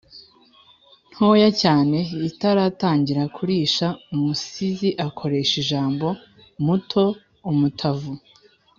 ntoya 1.13 1.49
cyane 1.61 1.97
itaratangira 2.29 3.23
kurisha 3.35 3.87
umusizi 4.13 4.89
akoresha 5.07 5.53
ijambo 5.63 6.07
“muto”; 6.65 7.03
“umutavu” 7.51 8.13